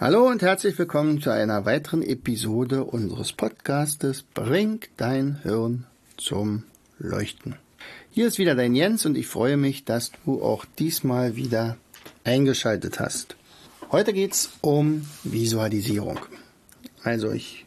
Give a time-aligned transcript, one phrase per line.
[0.00, 6.62] Hallo und herzlich willkommen zu einer weiteren Episode unseres Podcastes Bring dein Hirn zum
[7.00, 7.56] Leuchten.
[8.08, 11.78] Hier ist wieder dein Jens und ich freue mich, dass du auch diesmal wieder
[12.22, 13.34] eingeschaltet hast.
[13.90, 16.20] Heute geht es um Visualisierung.
[17.02, 17.66] Also ich,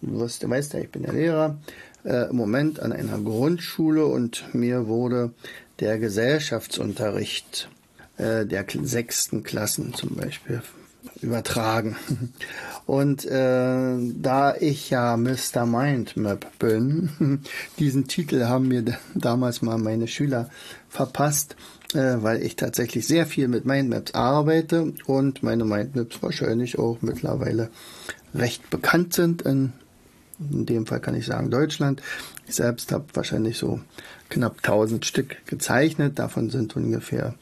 [0.00, 1.58] du weißt, ja, ich bin der Lehrer
[2.04, 5.34] äh, im Moment an einer Grundschule und mir wurde
[5.80, 7.68] der Gesellschaftsunterricht
[8.16, 10.62] äh, der sechsten Klassen zum Beispiel
[11.22, 11.96] übertragen.
[12.86, 15.66] Und äh, da ich ja Mr.
[15.66, 17.42] Mindmap bin,
[17.78, 20.50] diesen Titel haben mir damals mal meine Schüler
[20.88, 21.56] verpasst,
[21.94, 27.70] äh, weil ich tatsächlich sehr viel mit Mindmaps arbeite und meine Mindmaps wahrscheinlich auch mittlerweile
[28.34, 29.42] recht bekannt sind.
[29.42, 29.72] In,
[30.38, 32.02] in dem Fall kann ich sagen Deutschland.
[32.46, 33.80] Ich selbst habe wahrscheinlich so
[34.28, 36.18] knapp 1000 Stück gezeichnet.
[36.18, 37.34] Davon sind ungefähr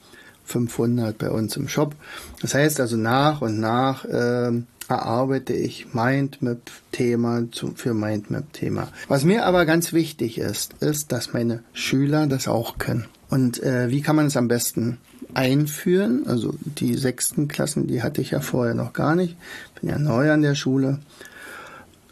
[0.45, 1.95] 500 bei uns im Shop.
[2.41, 4.53] Das heißt also nach und nach äh,
[4.89, 7.45] erarbeite ich Mindmap-Thema
[7.75, 8.89] für Mindmap-Thema.
[9.09, 13.07] Was mir aber ganz wichtig ist, ist, dass meine Schüler das auch können.
[13.31, 14.99] Und äh, wie kann man es am besten
[15.33, 16.27] einführen?
[16.27, 19.37] Also die sechsten Klassen, die hatte ich ja vorher noch gar nicht.
[19.81, 20.99] Bin ja neu an der Schule.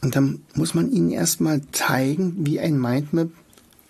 [0.00, 3.28] Und dann muss man ihnen erstmal zeigen, wie ein Mindmap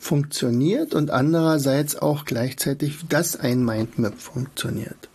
[0.02, 5.08] funktioniert und andererseits auch gleichzeitig, dass ein Mindmap funktioniert.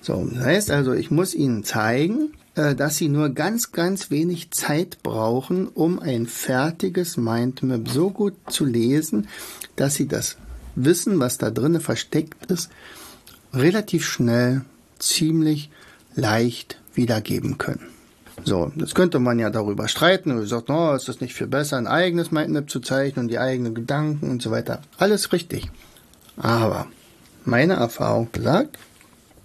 [0.00, 4.50] So, das heißt also, ich muss Ihnen zeigen, äh, dass Sie nur ganz, ganz wenig
[4.50, 9.28] Zeit brauchen, um ein fertiges Mindmap so gut zu lesen,
[9.76, 10.38] dass Sie das
[10.74, 12.70] Wissen, was da drinnen versteckt ist,
[13.52, 14.62] relativ schnell,
[14.98, 15.70] ziemlich
[16.14, 17.89] leicht wiedergeben können.
[18.44, 21.76] So, jetzt könnte man ja darüber streiten und sagt, oh, ist das nicht viel besser,
[21.76, 24.80] ein eigenes Mindmap zu zeichnen und die eigenen Gedanken und so weiter.
[24.98, 25.70] Alles richtig.
[26.36, 26.86] Aber
[27.44, 28.78] meine Erfahrung besagt,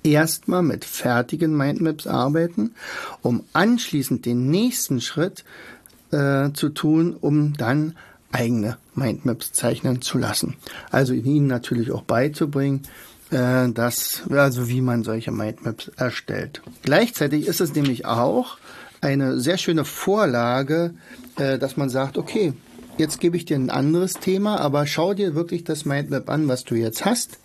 [0.04, 2.72] erstmal mit fertigen Mindmaps arbeiten,
[3.22, 5.44] um anschließend den nächsten Schritt
[6.12, 7.96] äh, zu tun, um dann
[8.32, 10.56] eigene Mindmaps zeichnen zu lassen.
[10.92, 12.84] Also ihnen natürlich auch beizubringen,
[13.32, 16.62] äh, dass, also wie man solche Mindmaps erstellt.
[16.84, 18.58] Gleichzeitig ist es nämlich auch
[19.02, 20.94] eine sehr schöne Vorlage,
[21.38, 22.54] äh, dass man sagt, okay,
[22.98, 26.64] jetzt gebe ich dir ein anderes Thema, aber schau dir wirklich das Mindmap an, was
[26.64, 27.40] du jetzt hast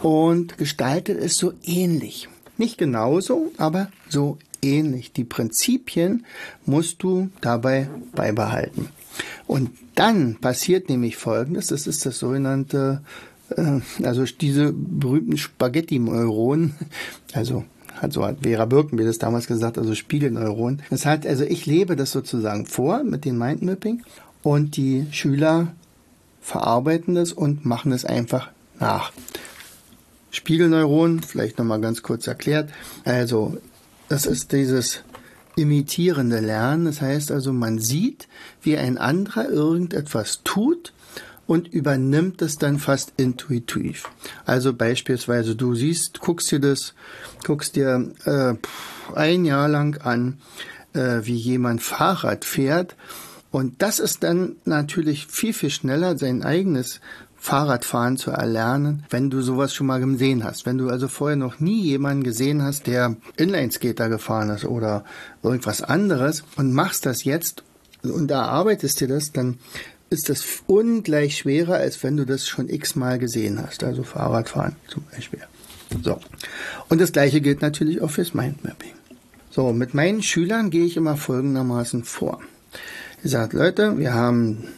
[0.00, 2.28] und gestalte es so ähnlich.
[2.56, 5.12] Nicht genauso, aber so ähnlich.
[5.12, 6.24] Die Prinzipien
[6.66, 8.88] musst du dabei beibehalten.
[9.46, 13.02] Und dann passiert nämlich Folgendes, das ist das sogenannte,
[13.56, 16.74] äh, also diese berühmten Spaghetti-Neuronen,
[17.32, 17.64] also
[18.02, 20.82] hat so hat Vera Birken mir das damals gesagt, also Spiegelneuronen.
[20.90, 24.02] Das heißt, also ich lebe das sozusagen vor mit dem Mindmapping
[24.42, 25.68] und die Schüler
[26.40, 29.12] verarbeiten das und machen es einfach nach.
[30.30, 32.70] Spiegelneuronen, vielleicht nochmal ganz kurz erklärt.
[33.04, 33.58] Also,
[34.08, 35.02] das ist dieses
[35.56, 36.84] imitierende Lernen.
[36.84, 38.28] Das heißt also, man sieht,
[38.62, 40.92] wie ein anderer irgendetwas tut
[41.48, 44.04] und übernimmt es dann fast intuitiv.
[44.44, 46.94] Also beispielsweise du siehst, guckst dir das,
[47.44, 48.54] guckst dir äh,
[49.16, 50.38] ein Jahr lang an,
[50.92, 52.94] äh, wie jemand Fahrrad fährt
[53.50, 57.00] und das ist dann natürlich viel, viel schneller sein eigenes
[57.36, 60.66] Fahrradfahren zu erlernen, wenn du sowas schon mal gesehen hast.
[60.66, 65.04] Wenn du also vorher noch nie jemanden gesehen hast, der Inlineskater gefahren ist oder
[65.42, 67.62] irgendwas anderes und machst das jetzt
[68.02, 69.58] und erarbeitest dir das, dann
[70.10, 73.84] ist das ungleich schwerer, als wenn du das schon x-mal gesehen hast.
[73.84, 75.40] Also Fahrradfahren zum Beispiel.
[76.02, 76.18] So.
[76.88, 78.92] Und das gleiche gilt natürlich auch fürs Mindmapping.
[79.50, 82.40] So, mit meinen Schülern gehe ich immer folgendermaßen vor.
[83.24, 84.68] Ich sage, Leute, wir haben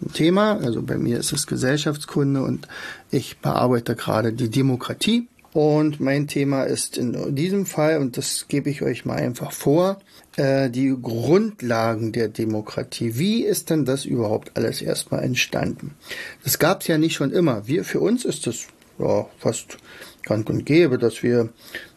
[0.00, 2.68] ein Thema, also bei mir ist es Gesellschaftskunde und
[3.10, 5.28] ich bearbeite gerade die Demokratie.
[5.52, 9.98] Und mein Thema ist in diesem Fall, und das gebe ich euch mal einfach vor,
[10.38, 13.18] äh, die Grundlagen der Demokratie.
[13.18, 15.96] Wie ist denn das überhaupt alles erstmal entstanden?
[16.44, 17.66] Das gab es ja nicht schon immer.
[17.66, 18.66] Wir, für uns ist das
[18.98, 19.78] ja, fast
[20.22, 21.48] gang und gäbe, dass wir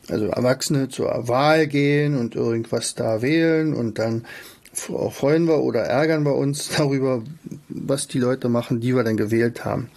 [0.10, 4.26] also Erwachsene zur Wahl gehen und irgendwas da wählen und dann
[4.74, 7.24] freuen wir oder ärgern wir uns darüber,
[7.70, 9.90] was die Leute machen, die wir dann gewählt haben.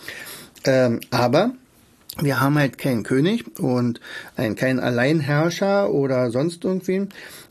[0.64, 1.52] Ähm, aber
[2.20, 4.00] wir haben halt keinen König und
[4.36, 7.08] einen, keinen Alleinherrscher oder sonst irgendwen.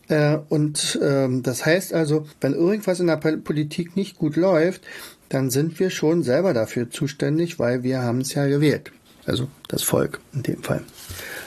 [0.08, 4.82] Äh, und ähm, das heißt also, wenn irgendwas in der Politik nicht gut läuft,
[5.30, 8.92] dann sind wir schon selber dafür zuständig, weil wir haben es ja gewählt.
[9.26, 10.84] Also das Volk in dem Fall.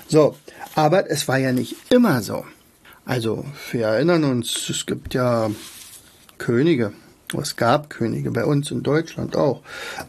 [0.08, 0.36] So,
[0.74, 2.44] aber es war ja nicht immer so.
[3.04, 5.50] Also wir erinnern uns, es gibt ja
[6.38, 6.92] Könige.
[7.40, 9.62] Es gab Könige bei uns in Deutschland auch.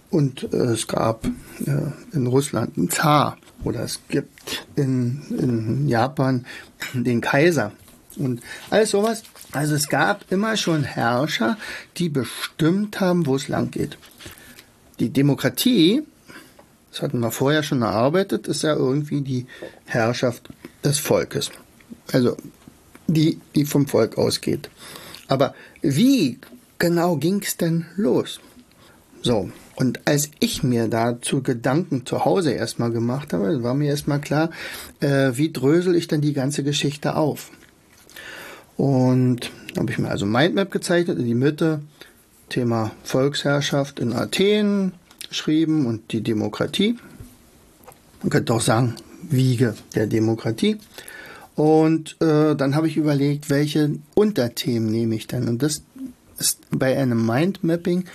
[0.09, 1.25] Und äh, es gab
[1.65, 3.37] äh, in Russland einen Zar.
[3.63, 6.45] Oder es gibt in, in Japan
[6.93, 7.71] den Kaiser.
[8.17, 9.23] Und alles sowas.
[9.51, 11.57] Also es gab immer schon Herrscher,
[11.97, 13.97] die bestimmt haben, wo es lang geht.
[14.99, 16.03] Die Demokratie
[16.97, 19.45] das hatten wir vorher schon erarbeitet, ist ja irgendwie die
[19.85, 20.49] Herrschaft
[20.83, 21.51] des Volkes.
[22.11, 22.37] Also
[23.05, 24.71] die, die vom Volk ausgeht.
[25.27, 25.53] Aber
[25.83, 26.39] wie
[26.79, 28.39] genau ging es denn los?
[29.21, 34.21] So, und als ich mir dazu Gedanken zu Hause erstmal gemacht habe, war mir erstmal
[34.21, 34.51] klar,
[34.99, 37.51] äh, wie drösel ich denn die ganze Geschichte auf?
[38.75, 41.81] Und da habe ich mir also Mindmap gezeichnet in die Mitte,
[42.49, 44.93] Thema Volksherrschaft in Athen,
[45.27, 46.97] geschrieben und die Demokratie.
[48.21, 48.95] Man könnte auch sagen,
[49.29, 50.77] Wiege der Demokratie.
[51.55, 55.47] Und äh, dann habe ich überlegt, welche Unterthemen nehme ich denn.
[55.47, 55.83] Und das
[56.37, 58.05] ist bei einem Mindmapping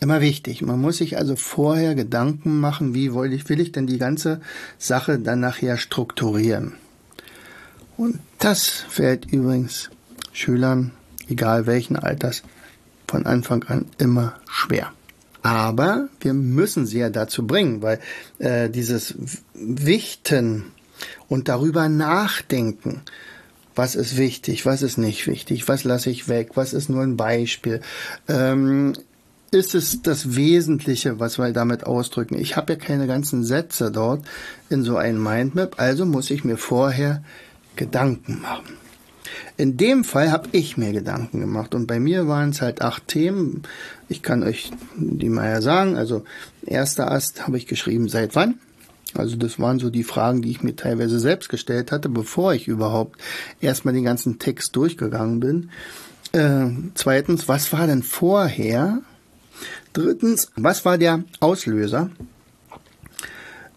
[0.00, 0.62] immer wichtig.
[0.62, 4.40] Man muss sich also vorher Gedanken machen, wie will ich, denn die ganze
[4.78, 6.74] Sache dann nachher strukturieren.
[7.96, 9.90] Und das fällt übrigens
[10.32, 10.92] Schülern,
[11.28, 12.42] egal welchen Alters,
[13.06, 14.92] von Anfang an immer schwer.
[15.42, 18.00] Aber wir müssen sie ja dazu bringen, weil
[18.38, 19.14] äh, dieses
[19.54, 20.64] Wichten
[21.28, 23.02] und darüber nachdenken,
[23.74, 27.16] was ist wichtig, was ist nicht wichtig, was lasse ich weg, was ist nur ein
[27.16, 27.80] Beispiel,
[28.28, 28.94] ähm,
[29.50, 32.38] ist es das Wesentliche, was wir damit ausdrücken.
[32.38, 34.24] Ich habe ja keine ganzen Sätze dort
[34.70, 37.22] in so einem Mindmap, also muss ich mir vorher
[37.76, 38.76] Gedanken machen.
[39.56, 43.08] In dem Fall habe ich mir Gedanken gemacht und bei mir waren es halt acht
[43.08, 43.62] Themen.
[44.08, 45.96] Ich kann euch die mal ja sagen.
[45.96, 46.24] Also
[46.66, 48.58] erster Ast habe ich geschrieben, seit wann?
[49.16, 52.68] Also das waren so die Fragen, die ich mir teilweise selbst gestellt hatte, bevor ich
[52.68, 53.20] überhaupt
[53.60, 55.70] erstmal den ganzen Text durchgegangen bin.
[56.32, 59.02] Äh, zweitens, was war denn vorher?
[59.92, 62.10] Drittens, was war der Auslöser?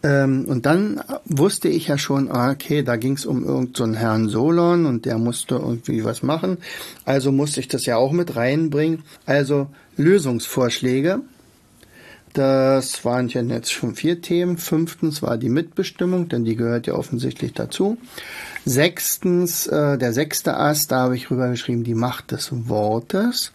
[0.06, 4.00] Ähm, und dann wusste ich ja schon, ah, okay, da ging es um irgendeinen so
[4.00, 6.60] Herrn Solon und der musste irgendwie was machen.
[7.06, 9.04] Also musste ich das ja auch mit reinbringen.
[9.26, 9.68] Also
[9.98, 11.22] Lösungsvorschläge.
[12.36, 14.58] Das waren ja jetzt schon vier Themen.
[14.58, 17.98] Fünftens war die Mitbestimmung, denn die gehört ja offensichtlich dazu.
[18.66, 23.54] Sechstens, äh, der sechste Ast, da habe ich rübergeschrieben, die Macht des Wortes.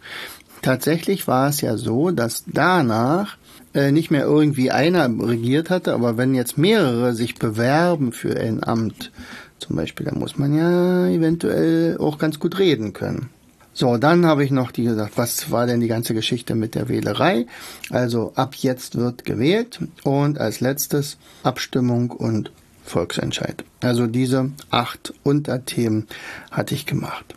[0.62, 3.36] Tatsächlich war es ja so, dass danach
[3.74, 8.64] äh, nicht mehr irgendwie einer regiert hatte, aber wenn jetzt mehrere sich bewerben für ein
[8.64, 9.12] Amt,
[9.58, 13.28] zum Beispiel, dann muss man ja eventuell auch ganz gut reden können.
[13.72, 16.88] So, dann habe ich noch die gesagt, was war denn die ganze Geschichte mit der
[16.88, 17.46] Wählerei?
[17.90, 22.50] Also ab jetzt wird gewählt und als letztes Abstimmung und
[22.84, 23.64] Volksentscheid.
[23.80, 26.06] Also diese acht Unterthemen
[26.50, 27.34] hatte ich gemacht.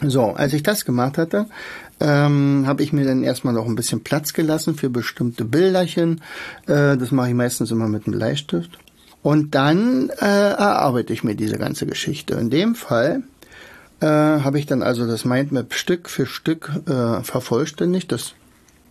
[0.00, 1.46] So, als ich das gemacht hatte,
[2.00, 6.20] ähm, habe ich mir dann erstmal noch ein bisschen Platz gelassen für bestimmte Bilderchen.
[6.66, 8.78] Äh, das mache ich meistens immer mit einem Bleistift.
[9.22, 12.34] Und dann äh, erarbeite ich mir diese ganze Geschichte.
[12.34, 13.22] In dem Fall
[14.00, 18.12] äh, habe ich dann also das Mindmap Stück für Stück äh, vervollständigt.
[18.12, 18.34] Das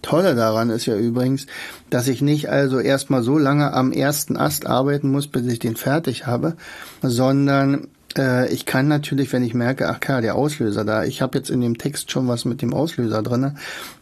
[0.02, 1.48] Tolle daran ist ja übrigens,
[1.90, 5.76] dass ich nicht also erstmal so lange am ersten Ast arbeiten muss, bis ich den
[5.76, 6.56] fertig habe,
[7.02, 11.38] sondern äh, ich kann natürlich, wenn ich merke, ach klar, der Auslöser da, ich habe
[11.38, 13.56] jetzt in dem Text schon was mit dem Auslöser drinne,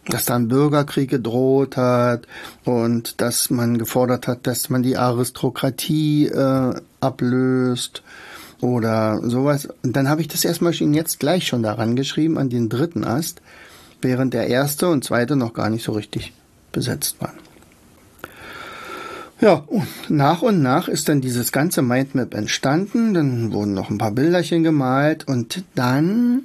[0.06, 2.26] dass da ein Bürgerkrieg gedroht hat
[2.64, 8.02] und dass man gefordert hat, dass man die Aristokratie äh, ablöst
[8.62, 9.68] oder sowas.
[9.82, 13.04] Und dann habe ich das erstmal schon jetzt gleich schon daran geschrieben, an den dritten
[13.04, 13.42] Ast,
[14.00, 16.32] während der erste und zweite noch gar nicht so richtig
[16.70, 17.36] besetzt waren.
[19.40, 23.98] Ja, und nach und nach ist dann dieses ganze Mindmap entstanden, dann wurden noch ein
[23.98, 26.42] paar Bilderchen gemalt und dann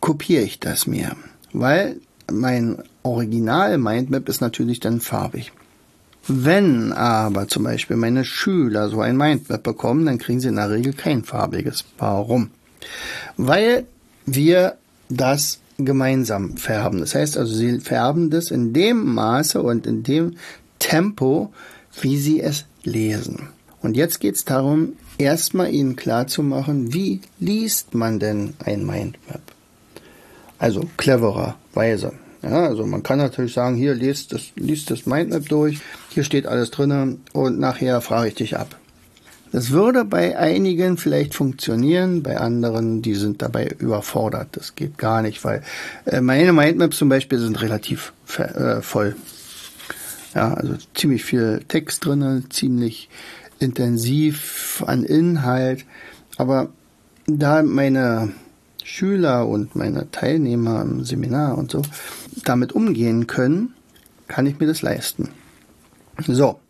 [0.00, 1.16] kopiere ich das mir,
[1.54, 1.96] weil
[2.30, 5.52] mein Original Mindmap ist natürlich dann farbig.
[6.28, 10.70] Wenn aber zum Beispiel meine Schüler so ein Mindmap bekommen, dann kriegen sie in der
[10.70, 11.84] Regel kein farbiges.
[11.98, 12.50] Warum?
[13.36, 13.86] Weil
[14.24, 14.76] wir
[15.08, 17.00] das gemeinsam färben.
[17.00, 20.36] Das heißt also, sie färben das in dem Maße und in dem
[20.78, 21.52] Tempo,
[22.00, 23.48] wie sie es lesen.
[23.80, 29.42] Und jetzt geht es darum, erstmal ihnen klarzumachen, wie liest man denn ein Mindmap?
[30.58, 32.12] Also cleverer Weise.
[32.42, 36.46] Ja, also man kann natürlich sagen, hier liest das, liest das Mindmap durch, hier steht
[36.46, 38.76] alles drin und nachher frage ich dich ab.
[39.52, 44.48] Das würde bei einigen vielleicht funktionieren, bei anderen, die sind dabei überfordert.
[44.52, 45.62] Das geht gar nicht, weil
[46.06, 49.14] äh, meine Mindmaps zum Beispiel sind relativ äh, voll.
[50.34, 53.10] Ja, also ziemlich viel Text drin, ziemlich
[53.58, 55.84] intensiv an Inhalt.
[56.38, 56.70] Aber
[57.26, 58.32] da meine
[58.84, 61.82] Schüler und meine Teilnehmer im Seminar und so
[62.44, 63.74] damit umgehen können,
[64.28, 65.28] kann ich mir das leisten.
[66.26, 66.60] So,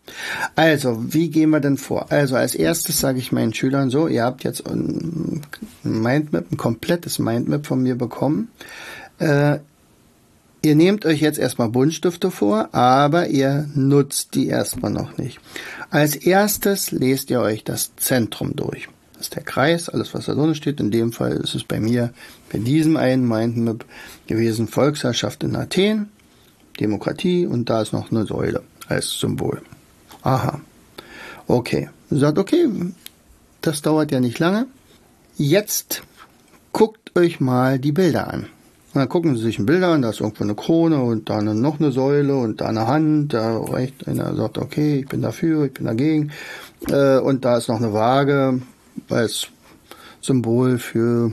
[0.55, 2.11] also, wie gehen wir denn vor?
[2.11, 5.41] Also, als erstes sage ich meinen Schülern so, ihr habt jetzt ein
[5.83, 8.49] Mindmap, ein komplettes Mindmap von mir bekommen.
[9.19, 9.59] Äh,
[10.61, 15.39] ihr nehmt euch jetzt erstmal Buntstifte vor, aber ihr nutzt die erstmal noch nicht.
[15.89, 18.87] Als erstes lest ihr euch das Zentrum durch.
[19.23, 20.81] Ist der Kreis, alles was da drin steht.
[20.81, 22.13] In dem Fall ist es bei mir,
[22.51, 23.85] bei diesem einen Mindmap
[24.27, 26.09] gewesen, Volksherrschaft in Athen,
[26.77, 29.61] Demokratie und da ist noch eine Säule als Symbol.
[30.23, 30.59] Aha.
[31.47, 31.89] Okay.
[32.09, 32.67] Sagt, okay,
[33.61, 34.67] das dauert ja nicht lange.
[35.37, 36.03] Jetzt
[36.73, 38.47] guckt euch mal die Bilder an.
[38.93, 41.41] Und dann gucken Sie sich ein Bild an, da ist irgendwo eine Krone und da
[41.41, 43.33] noch eine Säule und da eine Hand.
[43.33, 46.31] Da reicht einer sagt, okay, ich bin dafür, ich bin dagegen.
[46.89, 48.61] Äh, und da ist noch eine Waage
[49.09, 49.47] als
[50.21, 51.31] Symbol für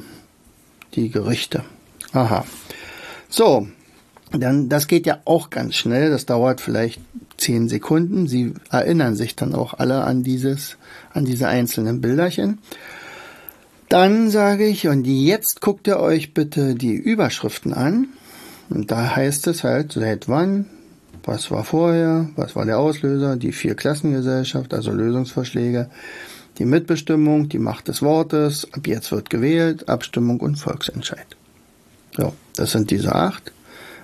[0.95, 1.65] die Gerichte.
[2.13, 2.45] Aha.
[3.29, 3.69] So,
[4.33, 6.11] dann, das geht ja auch ganz schnell.
[6.11, 7.01] Das dauert vielleicht
[7.37, 8.27] zehn Sekunden.
[8.27, 10.77] Sie erinnern sich dann auch alle an dieses,
[11.13, 12.59] an diese einzelnen Bilderchen.
[13.89, 18.09] Dann sage ich, und jetzt guckt ihr euch bitte die Überschriften an.
[18.69, 20.67] Und da heißt es halt, seit wann,
[21.25, 25.91] was war vorher, was war der Auslöser, die vier Klassengesellschaft, also Lösungsvorschläge,
[26.61, 31.27] die Mitbestimmung, die Macht des Wortes, ab jetzt wird gewählt, Abstimmung und Volksentscheid.
[32.15, 33.51] So, das sind diese acht.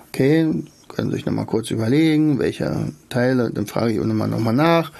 [0.07, 4.91] Okay, können sich nochmal kurz überlegen, welche Teile, dann frage ich auch nochmal nochmal nach.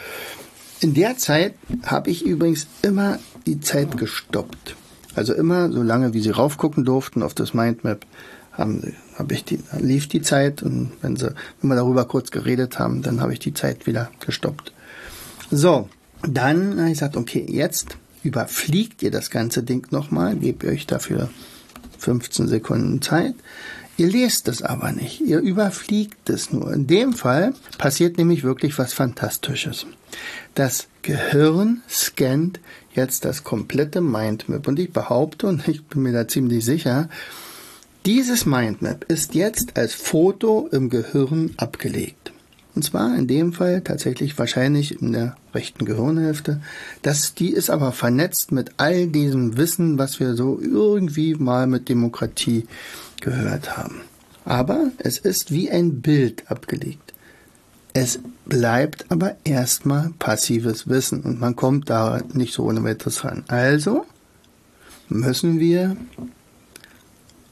[0.81, 4.75] In der Zeit habe ich übrigens immer die Zeit gestoppt.
[5.15, 8.05] Also immer, so lange wie sie raufgucken durften auf das Mindmap,
[8.51, 12.77] haben, hab ich die, lief die Zeit und wenn sie, wenn wir darüber kurz geredet
[12.77, 14.73] haben, dann habe ich die Zeit wieder gestoppt.
[15.49, 15.89] So,
[16.23, 21.29] dann habe ich gesagt, okay, jetzt überfliegt ihr das ganze Ding nochmal, gebt euch dafür
[21.99, 23.35] 15 Sekunden Zeit.
[23.97, 26.71] Ihr lest es aber nicht, ihr überfliegt es nur.
[26.71, 29.87] In dem Fall passiert nämlich wirklich was Fantastisches.
[30.53, 32.59] Das Gehirn scannt
[32.93, 37.09] jetzt das komplette Mindmap und ich behaupte, und ich bin mir da ziemlich sicher,
[38.05, 42.31] dieses Mindmap ist jetzt als Foto im Gehirn abgelegt.
[42.77, 46.61] Und zwar in dem Fall tatsächlich wahrscheinlich in der rechten Gehirnhälfte.
[47.01, 51.89] Das, die ist aber vernetzt mit all diesem Wissen, was wir so irgendwie mal mit
[51.89, 52.67] Demokratie
[53.19, 54.01] gehört haben.
[54.45, 57.15] Aber es ist wie ein Bild abgelegt.
[57.93, 63.43] Es bleibt aber erstmal passives Wissen und man kommt da nicht so ohne weiteres ran.
[63.47, 64.05] Also
[65.09, 65.97] müssen wir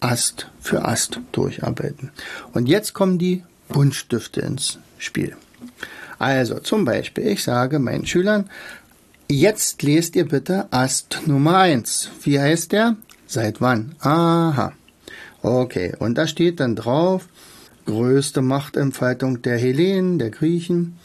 [0.01, 2.12] Ast für Ast durcharbeiten.
[2.53, 5.35] Und jetzt kommen die Buntstifte ins Spiel.
[6.19, 8.49] Also zum Beispiel, ich sage meinen Schülern,
[9.29, 12.11] jetzt lest ihr bitte Ast Nummer 1.
[12.23, 12.95] Wie heißt der?
[13.27, 13.95] Seit wann?
[13.99, 14.73] Aha.
[15.41, 17.27] Okay, und da steht dann drauf,
[17.85, 20.97] größte Machtentfaltung der Hellenen, der Griechen,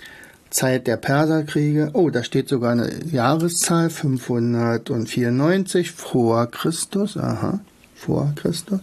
[0.50, 1.90] Zeit der Perserkriege.
[1.92, 7.16] Oh, da steht sogar eine Jahreszahl, 594 vor Christus.
[7.16, 7.60] Aha,
[7.94, 8.80] vor Christus.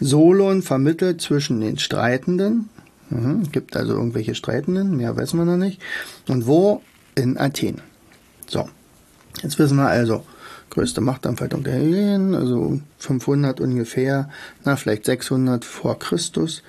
[0.00, 2.68] Solon vermittelt zwischen den Streitenden.
[3.10, 5.80] Mhm, gibt also irgendwelche Streitenden, mehr weiß man noch nicht.
[6.28, 6.82] Und wo?
[7.14, 7.80] In Athen.
[8.46, 8.68] So,
[9.42, 10.24] jetzt wissen wir also,
[10.70, 14.28] größte Machtanfaltung der Hellenen, also 500 ungefähr,
[14.64, 16.62] na vielleicht 600 vor Christus.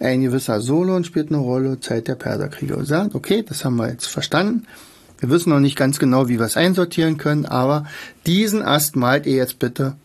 [0.00, 2.76] Ein gewisser Solon spielt eine Rolle, Zeit der Perserkriege.
[2.76, 4.66] Und okay, das haben wir jetzt verstanden.
[5.18, 7.86] Wir wissen noch nicht ganz genau, wie wir es einsortieren können, aber
[8.26, 9.96] diesen Ast malt ihr jetzt bitte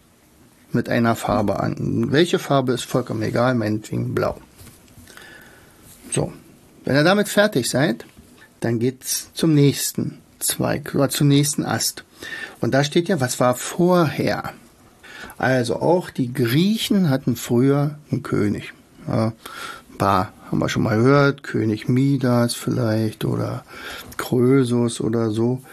[0.71, 2.11] mit einer Farbe an.
[2.11, 4.39] Welche Farbe ist vollkommen egal, meinetwegen blau.
[6.13, 6.31] So,
[6.85, 8.05] wenn ihr damit fertig seid,
[8.59, 12.03] dann geht's zum nächsten Zweig oder zum nächsten Ast.
[12.61, 14.53] Und da steht ja, was war vorher?
[15.39, 18.73] Also auch die Griechen hatten früher einen König.
[19.07, 19.33] Ja,
[19.91, 23.65] ein paar haben wir schon mal gehört, König Midas vielleicht oder
[24.17, 25.63] Krösus oder so.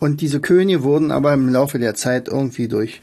[0.00, 3.00] Und diese Könige wurden aber im Laufe der Zeit irgendwie durch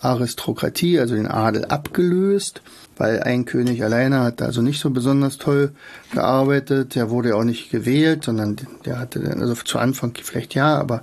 [0.00, 2.60] Aristokratie, also den Adel, abgelöst,
[3.02, 5.72] weil ein König alleine hat also nicht so besonders toll
[6.12, 6.94] gearbeitet.
[6.94, 11.02] Der wurde auch nicht gewählt, sondern der hatte, also zu Anfang vielleicht ja, aber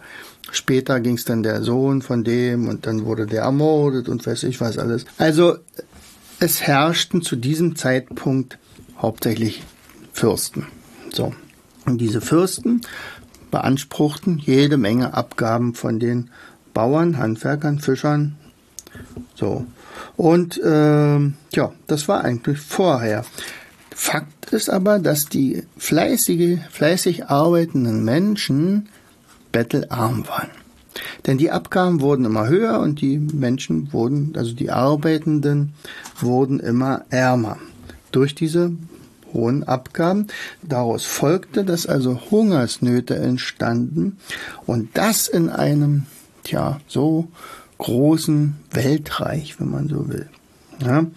[0.50, 4.44] später ging es dann der Sohn von dem und dann wurde der ermordet und weiß
[4.44, 5.03] ich was alles.
[5.18, 5.58] Also
[6.39, 8.60] es herrschten zu diesem Zeitpunkt
[8.98, 9.62] hauptsächlich
[10.13, 10.68] Fürsten.
[11.12, 11.34] So.
[11.86, 12.79] Und diese Fürsten
[13.51, 16.29] beanspruchten jede Menge Abgaben von den
[16.74, 18.38] Bauern, Handwerkern, Fischern.
[19.36, 19.65] So.
[20.15, 23.25] Und äh, ja, das war eigentlich vorher.
[23.96, 28.89] Fakt ist aber, dass die fleißige, fleißig arbeitenden Menschen
[29.51, 30.50] bettelarm waren.
[31.25, 35.74] Denn die Abgaben wurden immer höher und die Menschen wurden, also die Arbeitenden,
[36.20, 37.58] wurden immer ärmer.
[38.12, 38.72] Durch diese
[39.34, 40.27] hohen Abgaben.
[40.62, 44.18] Daraus folgte, dass also Hungersnöte entstanden
[44.65, 46.06] und das in einem,
[46.44, 47.27] tja, so
[47.80, 50.30] großen Weltreich, wenn man so will.
[50.86, 51.08] Ja.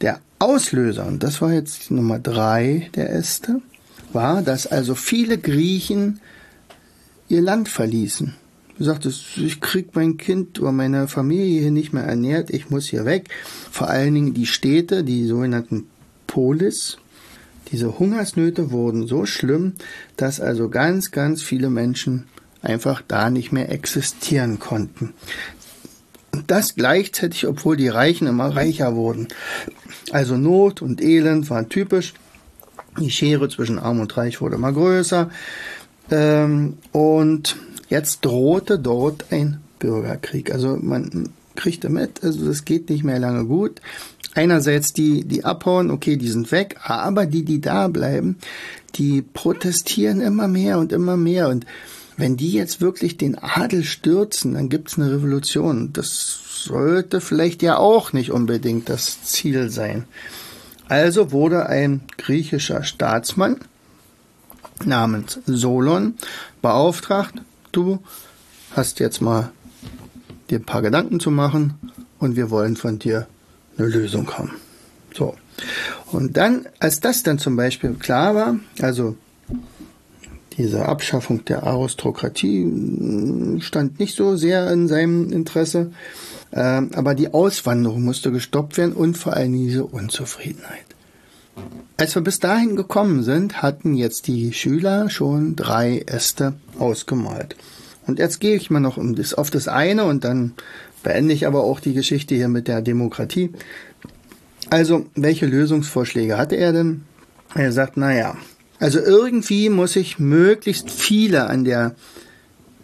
[0.00, 3.60] Der Auslöser, und das war jetzt Nummer drei der Äste,
[4.12, 6.20] war, dass also viele Griechen
[7.28, 8.34] ihr Land verließen.
[8.78, 12.86] Du sagtest, ich krieg mein Kind oder meine Familie hier nicht mehr ernährt, ich muss
[12.86, 13.28] hier weg.
[13.72, 15.88] Vor allen Dingen die Städte, die sogenannten
[16.28, 16.98] Polis,
[17.72, 19.72] diese Hungersnöte wurden so schlimm,
[20.16, 22.24] dass also ganz, ganz viele Menschen
[22.62, 25.12] einfach da nicht mehr existieren konnten.
[26.48, 29.28] Das gleichzeitig, obwohl die Reichen immer reicher wurden.
[30.10, 32.14] Also Not und Elend waren typisch.
[32.98, 35.30] Die Schere zwischen Arm und Reich wurde immer größer.
[36.10, 37.56] Ähm, und
[37.88, 40.52] jetzt drohte dort ein Bürgerkrieg.
[40.52, 43.80] Also man kriegte mit, also es geht nicht mehr lange gut
[44.38, 48.36] einerseits die, die abhauen, okay, die sind weg, aber die, die da bleiben,
[48.94, 51.48] die protestieren immer mehr und immer mehr.
[51.48, 51.66] Und
[52.18, 55.92] wenn die jetzt wirklich den Adel stürzen, dann gibt's eine Revolution.
[55.92, 60.04] Das sollte vielleicht ja auch nicht unbedingt das Ziel sein.
[60.88, 63.58] Also wurde ein griechischer Staatsmann
[64.84, 66.14] namens Solon
[66.60, 67.34] beauftragt,
[67.70, 68.00] du
[68.72, 69.50] hast jetzt mal
[70.50, 71.74] dir ein paar Gedanken zu machen
[72.18, 73.28] und wir wollen von dir
[73.76, 74.56] eine Lösung haben.
[75.14, 75.36] So.
[76.10, 79.16] Und dann, als das dann zum Beispiel klar war, also
[80.58, 85.92] diese Abschaffung der Aristokratie hm, stand nicht so sehr in seinem Interesse,
[86.50, 90.84] äh, aber die Auswanderung musste gestoppt werden und vor allem diese Unzufriedenheit.
[91.96, 97.56] Als wir bis dahin gekommen sind, hatten jetzt die Schüler schon drei Äste ausgemalt.
[98.06, 98.98] Und jetzt gehe ich mal noch
[99.36, 100.54] auf das eine und dann
[101.02, 103.50] beende ich aber auch die Geschichte hier mit der Demokratie.
[104.70, 107.02] Also, welche Lösungsvorschläge hatte er denn?
[107.54, 108.36] Er sagt, naja,
[108.78, 111.94] also irgendwie muss ich möglichst viele an der,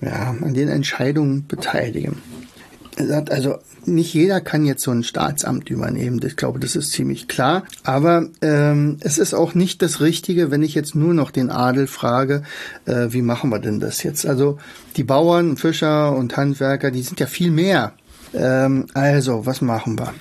[0.00, 2.16] ja, an den Entscheidungen beteiligen.
[2.96, 6.20] Also, nicht jeder kann jetzt so ein Staatsamt übernehmen.
[6.24, 7.64] Ich glaube, das ist ziemlich klar.
[7.82, 11.88] Aber ähm, es ist auch nicht das Richtige, wenn ich jetzt nur noch den Adel
[11.88, 12.44] frage,
[12.86, 14.26] äh, wie machen wir denn das jetzt?
[14.26, 14.58] Also
[14.96, 17.94] die Bauern, Fischer und Handwerker, die sind ja viel mehr
[18.34, 20.12] ähm, also, was machen wir?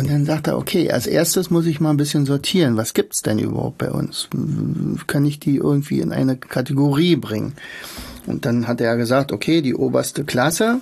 [0.00, 2.78] Und dann sagt er, okay, als erstes muss ich mal ein bisschen sortieren.
[2.78, 4.28] Was gibt's denn überhaupt bei uns?
[5.06, 7.52] Kann ich die irgendwie in eine Kategorie bringen?
[8.26, 10.80] Und dann hat er gesagt, okay, die oberste Klasse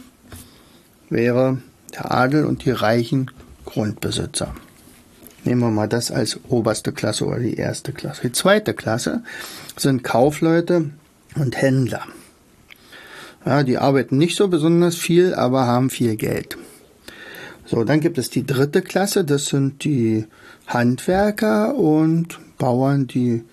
[1.10, 1.58] wäre
[1.94, 3.32] der Adel und die reichen
[3.64, 4.54] Grundbesitzer.
[5.42, 8.22] Nehmen wir mal das als oberste Klasse oder die erste Klasse.
[8.22, 9.24] Die zweite Klasse
[9.76, 10.90] sind Kaufleute
[11.34, 12.02] und Händler.
[13.44, 16.56] Ja, die arbeiten nicht so besonders viel, aber haben viel Geld.
[17.70, 20.24] So, dann gibt es die dritte Klasse, das sind die
[20.66, 23.44] Handwerker und Bauern, die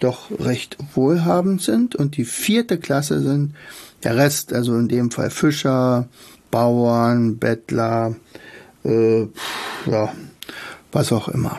[0.00, 1.96] doch recht wohlhabend sind.
[1.96, 3.54] Und die vierte Klasse sind
[4.02, 6.08] der Rest, also in dem Fall Fischer,
[6.50, 8.16] Bauern, Bettler,
[8.84, 9.22] äh,
[9.86, 10.12] ja,
[10.92, 11.58] was auch immer.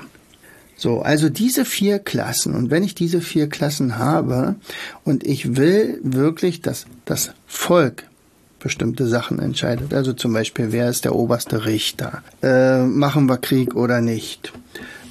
[0.78, 2.54] So, also diese vier Klassen.
[2.54, 4.56] Und wenn ich diese vier Klassen habe
[5.04, 8.04] und ich will wirklich, dass das Volk
[8.66, 13.76] bestimmte Sachen entscheidet, also zum Beispiel, wer ist der oberste Richter, äh, machen wir Krieg
[13.76, 14.54] oder nicht,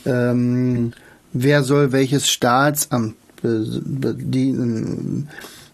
[0.06, 0.92] ähm,
[1.32, 5.28] wer soll welches Staatsamt bedienen,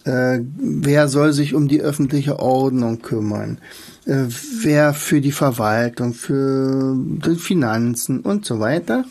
[0.04, 3.56] äh, wer soll sich um die öffentliche Ordnung kümmern,
[4.04, 4.24] äh,
[4.60, 9.06] wer für die Verwaltung, für die Finanzen und so weiter?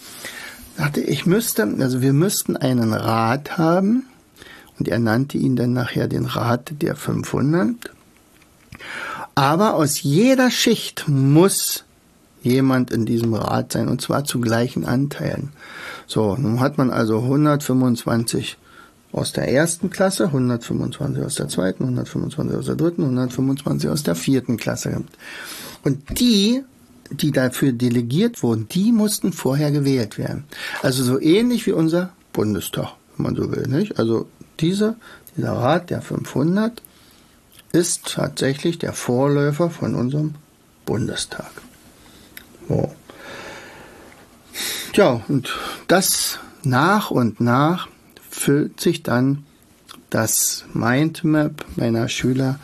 [0.77, 4.03] Sagte, ich müsste, also wir müssten einen Rat haben,
[4.77, 7.75] und er nannte ihn dann nachher den Rat der 500.
[9.39, 11.85] Aber aus jeder Schicht muss
[12.43, 15.53] jemand in diesem Rat sein, und zwar zu gleichen Anteilen.
[16.07, 18.57] So, nun hat man also 125
[19.13, 24.15] aus der ersten Klasse, 125 aus der zweiten, 125 aus der dritten, 125 aus der
[24.15, 25.05] vierten Klasse.
[25.85, 26.65] Und die,
[27.09, 30.43] die dafür delegiert wurden, die mussten vorher gewählt werden.
[30.81, 33.99] Also so ähnlich wie unser Bundestag, wenn man so will, nicht?
[33.99, 34.27] Also
[34.59, 34.97] diese,
[35.37, 36.81] dieser Rat der 500
[37.71, 40.35] ist tatsächlich der Vorläufer von unserem
[40.85, 41.51] Bundestag.
[42.67, 42.93] So.
[44.93, 45.49] Tja, und
[45.87, 47.87] das nach und nach
[48.29, 49.45] füllt sich dann
[50.09, 52.59] das Mindmap meiner Schüler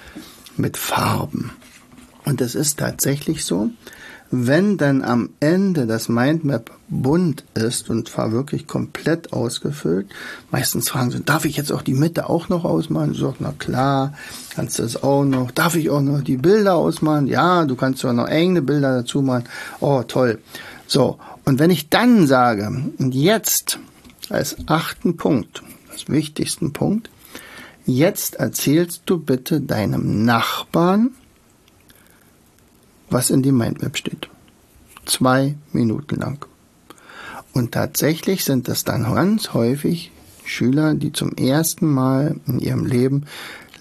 [0.57, 1.51] mit Farben.
[2.23, 3.69] Und es ist tatsächlich so,
[4.37, 10.07] wenn dann am Ende das Mindmap bunt ist und zwar wirklich komplett ausgefüllt,
[10.51, 13.11] meistens fragen sie, darf ich jetzt auch die Mitte auch noch ausmalen?
[13.11, 14.13] Ich sage, na klar,
[14.53, 15.51] kannst du das auch noch.
[15.51, 17.27] Darf ich auch noch die Bilder ausmalen?
[17.27, 19.45] Ja, du kannst ja noch enge Bilder dazu malen.
[19.79, 20.39] Oh, toll.
[20.87, 23.79] So, und wenn ich dann sage, und jetzt
[24.29, 27.09] als achten Punkt, als wichtigsten Punkt,
[27.85, 31.11] jetzt erzählst du bitte deinem Nachbarn,
[33.09, 34.29] was in dem Mindmap steht.
[35.05, 36.45] Zwei Minuten lang.
[37.53, 40.11] Und tatsächlich sind das dann ganz häufig
[40.43, 43.25] Schüler, die zum ersten Mal in ihrem Leben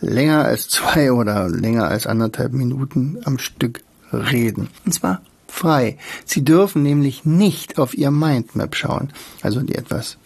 [0.01, 3.83] länger als zwei oder länger als anderthalb Minuten am Stück
[4.13, 4.69] reden.
[4.85, 5.99] Und zwar frei.
[6.25, 9.13] Sie dürfen nämlich nicht auf ihr Mindmap schauen.
[9.43, 10.19] Also die etwas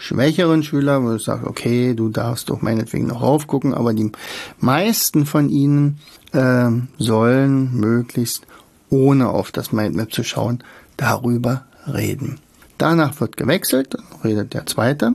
[0.00, 4.10] schwächeren Schüler, wo ich sage, okay, du darfst doch meinetwegen noch raufgucken, aber die
[4.58, 5.98] meisten von ihnen
[6.32, 8.46] äh, sollen möglichst
[8.88, 10.64] ohne auf das Mindmap zu schauen,
[10.96, 12.38] darüber reden.
[12.78, 15.12] Danach wird gewechselt, redet der zweite.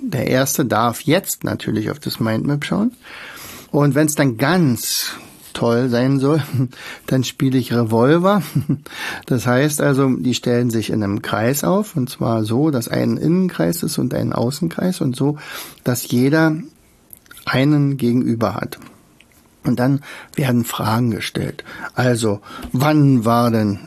[0.00, 2.92] Der erste darf jetzt natürlich auf das Mindmap schauen.
[3.70, 5.12] Und wenn es dann ganz
[5.56, 6.42] toll sein soll,
[7.06, 8.42] dann spiele ich Revolver.
[9.26, 13.16] Das heißt also, die stellen sich in einem Kreis auf und zwar so, dass ein
[13.16, 15.38] Innenkreis ist und ein Außenkreis und so,
[15.82, 16.56] dass jeder
[17.44, 18.78] einen gegenüber hat.
[19.64, 20.00] Und dann
[20.34, 21.64] werden Fragen gestellt.
[21.94, 22.40] Also,
[22.72, 23.78] wann war denn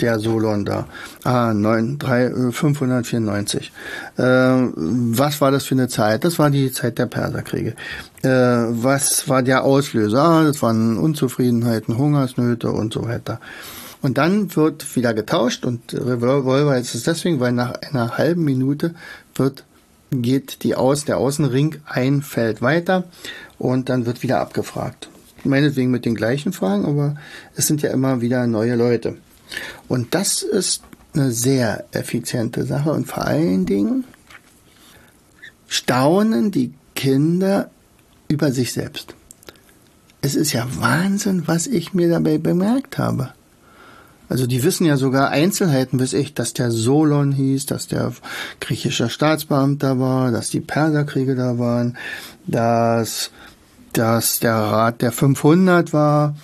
[0.00, 0.86] der Solon da?
[1.22, 3.72] Ah, 9, 3, 594.
[4.16, 6.24] Äh, was war das für eine Zeit?
[6.24, 7.74] Das war die Zeit der Perserkriege.
[8.22, 10.22] Äh, was war der Auslöser?
[10.22, 13.40] Ah, das waren Unzufriedenheiten, Hungersnöte und so weiter.
[14.02, 18.94] Und dann wird wieder getauscht und Revolver ist es deswegen, weil nach einer halben Minute
[19.34, 19.64] wird
[20.22, 23.04] geht die Aus, der Außenring ein Feld weiter
[23.58, 25.08] und dann wird wieder abgefragt.
[25.44, 27.16] Meinetwegen mit den gleichen Fragen, aber
[27.54, 29.16] es sind ja immer wieder neue Leute.
[29.88, 30.82] Und das ist
[31.14, 34.04] eine sehr effiziente Sache und vor allen Dingen
[35.68, 37.70] staunen die Kinder
[38.28, 39.14] über sich selbst.
[40.20, 43.32] Es ist ja Wahnsinn, was ich mir dabei bemerkt habe.
[44.28, 48.12] Also die wissen ja sogar Einzelheiten bis ich, dass der Solon hieß, dass der
[48.60, 51.98] griechische Staatsbeamter war, dass die Perserkriege da waren,
[52.46, 53.30] dass,
[53.92, 56.34] dass der Rat der 500 war,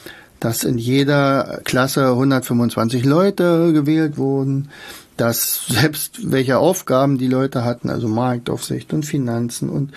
[0.40, 4.70] dass in jeder Klasse 125 Leute gewählt wurden,
[5.16, 9.92] dass selbst welche Aufgaben die Leute hatten, also Marktaufsicht und Finanzen und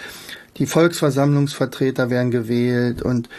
[0.57, 3.29] die Volksversammlungsvertreter werden gewählt und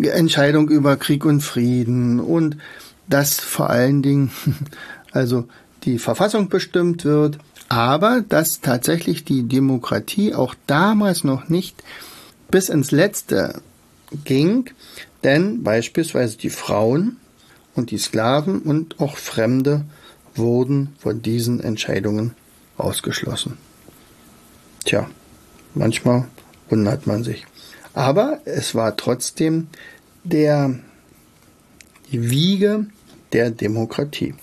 [0.00, 2.58] Entscheidung über Krieg und Frieden und
[3.08, 4.30] dass vor allen Dingen
[5.12, 5.48] also
[5.84, 7.38] die Verfassung bestimmt wird,
[7.68, 11.82] aber dass tatsächlich die Demokratie auch damals noch nicht
[12.50, 13.62] bis ins Letzte
[14.24, 14.66] ging,
[15.24, 17.16] denn beispielsweise die Frauen
[17.74, 19.84] und die Sklaven und auch Fremde
[20.34, 22.34] wurden von diesen Entscheidungen
[22.76, 23.58] ausgeschlossen.
[24.84, 25.08] Tja,
[25.74, 26.26] manchmal
[26.68, 27.46] wundert man sich.
[27.94, 29.68] Aber es war trotzdem
[30.24, 30.74] der
[32.10, 32.86] die Wiege
[33.32, 34.34] der Demokratie.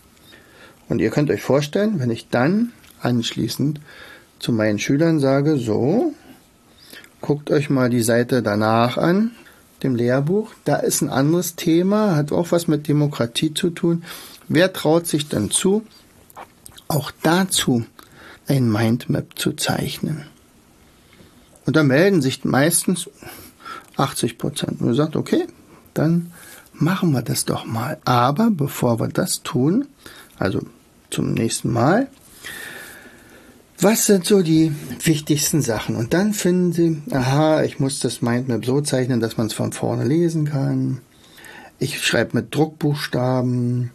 [0.87, 3.79] Und ihr könnt euch vorstellen, wenn ich dann anschließend
[4.39, 6.13] zu meinen Schülern sage, so,
[7.21, 9.31] guckt euch mal die Seite danach an,
[9.83, 14.03] dem Lehrbuch, da ist ein anderes Thema, hat auch was mit Demokratie zu tun.
[14.47, 15.83] Wer traut sich dann zu,
[16.87, 17.85] auch dazu
[18.47, 20.25] ein Mindmap zu zeichnen?
[21.65, 23.09] Und da melden sich meistens
[23.95, 24.81] 80 Prozent.
[24.81, 25.45] Und man sagt, okay,
[25.93, 26.31] dann
[26.73, 27.97] machen wir das doch mal.
[28.05, 29.87] Aber bevor wir das tun,
[30.37, 30.61] also
[31.09, 32.07] zum nächsten Mal,
[33.81, 35.95] was sind so die wichtigsten Sachen?
[35.95, 39.71] Und dann finden Sie, aha, ich muss das Mindmap so zeichnen, dass man es von
[39.71, 40.99] vorne lesen kann.
[41.79, 43.91] Ich schreibe mit Druckbuchstaben.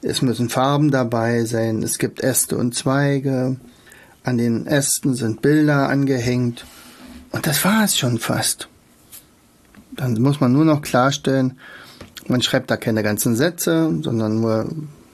[0.00, 1.82] Es müssen Farben dabei sein.
[1.82, 3.56] Es gibt Äste und Zweige.
[4.24, 6.64] An den Ästen sind Bilder angehängt.
[7.30, 8.68] Und das war es schon fast.
[9.92, 11.58] Dann muss man nur noch klarstellen,
[12.28, 14.68] man schreibt da keine ganzen Sätze, sondern nur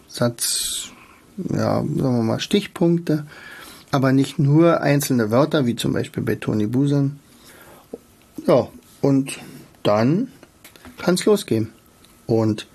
[0.09, 0.91] Satz,
[1.37, 3.27] ja, sagen wir mal Stichpunkte,
[3.95, 7.21] aber nicht nur einzelne Wörter, wie zum Beispiel bei Toni Busan.
[8.45, 8.67] Ja,
[9.01, 9.39] und
[9.85, 10.33] dann
[10.99, 11.71] kann es losgehen.
[12.27, 12.67] Und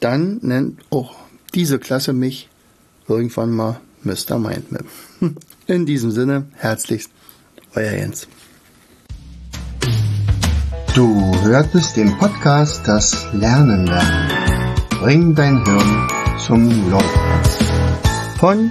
[0.00, 1.14] dann nennt auch
[1.52, 2.48] diese Klasse mich
[3.06, 4.38] irgendwann mal Mr.
[4.38, 4.86] Mindmap.
[5.66, 7.10] In diesem Sinne, herzlichst,
[7.74, 8.26] euer Jens.
[10.94, 14.30] Du hörtest den Podcast Das Lernen lernen.
[15.00, 16.08] Bring dein Hirn
[16.38, 17.20] zum Leuchten.
[18.38, 18.70] Von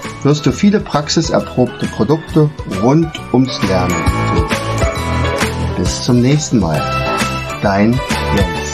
[0.23, 2.49] wirst du viele praxiserprobte Produkte
[2.81, 3.95] rund ums Lernen.
[5.77, 6.81] Bis zum nächsten Mal.
[7.61, 7.93] Dein
[8.35, 8.70] Jens.